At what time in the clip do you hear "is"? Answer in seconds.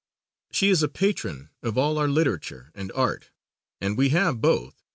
0.69-0.81